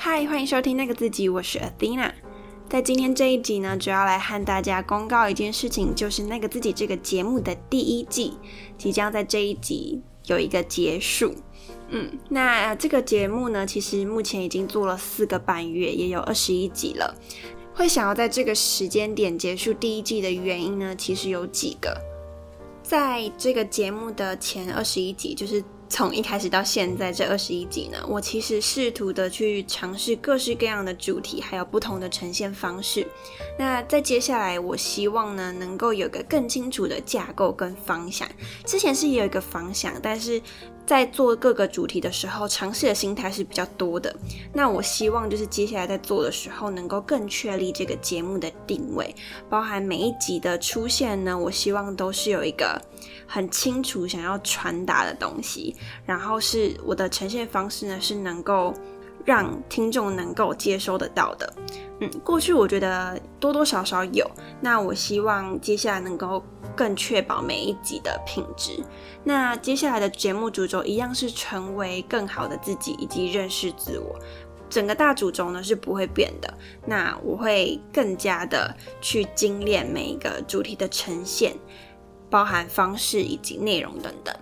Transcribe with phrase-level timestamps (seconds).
[0.00, 2.12] 嗨，欢迎收听那个自己，我是 Athena。
[2.68, 8.34] 在今天这一集呢，主要来和大家公告一件事情，就是那个自己这个节目的第一季
[8.78, 11.34] 即将在这一集有一个结束。
[11.88, 17.12] 嗯，那这个节目呢，其实目前已经做了四个半月，也有二十一集了。
[17.74, 22.00] 会想要在这个时间点结束第一季的原因呢，其实有几个。
[22.84, 25.60] 在这个节目的前二十一集，就是。
[25.88, 33.06] 从一开始到现在这二十一集呢，我其实试图的去尝试各式各样的主题，还有不同的呈现方式。
[33.58, 38.28] 那在接下来，我希望呢能够有个更清楚的架构跟方向。
[38.64, 40.40] 之前是有一个方向，但是。
[40.88, 44.16] 在做各个主题的时候，尝试的心态是比较多的。
[44.54, 49.14] 那我希望就是接下来在做的时候，能够更确立这个节目的定位，
[49.50, 52.80] 包含每一集的出现呢，我希望都是有一个
[53.26, 58.74] 很清楚想要传达的东西，然后是我的呈现方式呢是能够。
[59.24, 61.54] 让听众能够接收得到的，
[62.00, 64.26] 嗯，过去我觉得多多少少有，
[64.58, 66.42] 那我希望接下来能够
[66.74, 68.82] 更确保每一集的品质。
[69.24, 74.18] 那接下来的节目主轴一样是成为更好的自己以及认识自我，
[74.70, 76.54] 整个大主轴呢是不会变的。
[76.86, 81.54] 那我会更加的去精炼每一个主题的呈现，
[82.30, 84.34] 包含方式以及内容等等。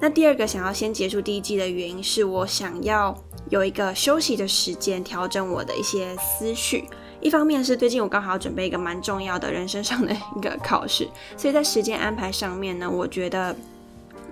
[0.00, 3.16] 那第二个想要先结束第一季的原因是我想要。
[3.48, 6.84] 有一个休息的时间，调整我的一些思绪。
[7.20, 13.56] 一方面是最近我刚好准备一个蛮重要的人生上的一个考试，所以在时间安排上面呢，我觉得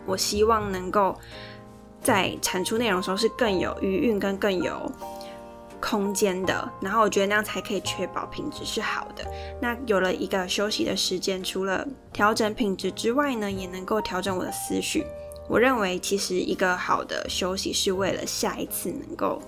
[0.06, 1.18] 我希望能够
[2.00, 4.92] 在产出内容的时候是更有余韵跟更有
[5.80, 6.70] 空间的。
[6.80, 9.24] 然后我觉得那样才可以确保品质是好的。
[9.60, 15.04] 那有了一个休息的时间，除了调整品质之外呢，也能够调整我的思绪。
[15.48, 19.40] 我认为，其实一个好的休息是为了下一次能够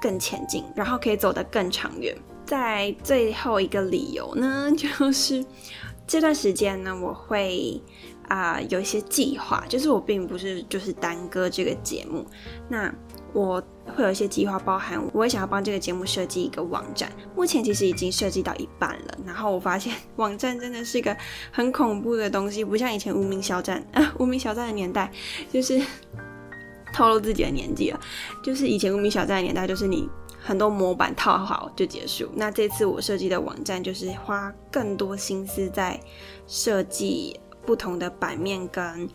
[0.00, 2.16] 更前进，然后可以走得更长远。
[2.44, 5.44] 在最后一个理由呢， 就是
[6.06, 7.80] 这段时间呢，我会
[8.28, 12.24] 啊有一些计划，就是我并不是就是耽搁这个节目，
[12.68, 12.94] 那
[13.32, 13.62] 我。
[13.96, 17.10] 会有一些计划，包含我也想要帮这个节目设计一个网站。
[17.34, 21.16] 目前其实已经设计到一半了，然后我发现网站真的是一个
[21.50, 25.10] 很恐怖的东西，不像以前无名小站啊， 无名小站的年代
[25.50, 25.80] 就是
[26.92, 27.98] 透露自己的年纪了。
[28.42, 30.06] 就是以前无名小站的年代，就是你
[30.38, 32.28] 很多模板套好就结束。
[32.34, 35.98] 那这次我设计的网站，就是花更多心思在
[36.46, 39.06] 设计不同的版面跟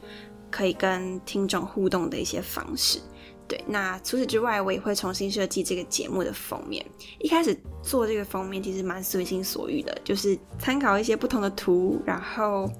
[0.51, 2.99] 可以跟听众互动的一些方式。
[3.47, 6.85] 对，那除此之外，我也会重新设计这个节目的封面。
[7.17, 12.71] 一开始做这个封面其实蛮随心所欲的，就是参考一些不同的图，然后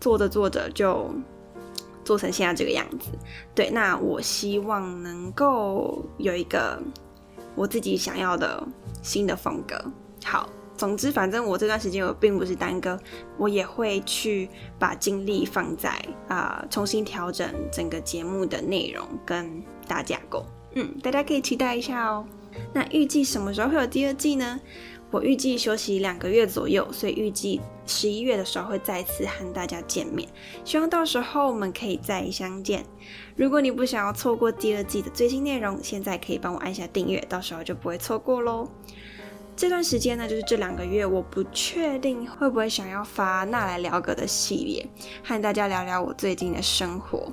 [0.00, 1.12] 做着做着就
[2.04, 3.08] 做成现在这个样子。
[3.52, 6.80] 对，那我希望能够有一个
[7.56, 8.64] 我自己想要的
[9.02, 9.74] 新的风格。
[10.24, 10.48] 好。
[10.76, 12.98] 总之，反正我这段时间我并不是单哥，
[13.38, 14.48] 我也会去
[14.78, 15.90] 把精力放在
[16.28, 20.44] 啊重新调整整个节目的内容跟大架构。
[20.74, 22.26] 嗯，大家可以期待一下哦。
[22.72, 24.60] 那预计什么时候会有第二季呢？
[25.12, 30.28] 我预计休息两个月左右，所以预计十一月的时候会再次和大家见面。
[30.64, 32.84] 希望到时候我们可以再相见。
[33.36, 38.68] 如果你不想要错过第二季的最新内容，现在可以帮我按下订阅，到时候就不会错过喽。
[39.56, 44.86] 这段时间呢，就是这两个月，我不确定会不会想要发“那来聊个”的系列，
[45.24, 47.32] 和大家聊聊我最近的生活。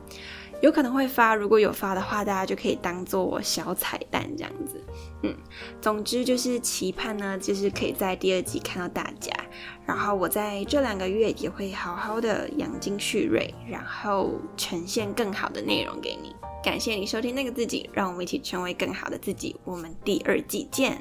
[0.62, 4.82] 有可能会发，如果有发的话，大家就可以当做我小彩蛋这样子。
[5.24, 5.36] 嗯，
[5.82, 9.34] 总之就是期盼呢，就是可以在第二集看到大家。
[9.86, 16.34] 然后我在这两个月也会好好的养精蓄锐，然后呈现更好的内容给你。
[16.64, 19.58] 感谢你收听那个自己，让我们一起成为更好的自己。
[19.66, 20.98] 我们第二季见。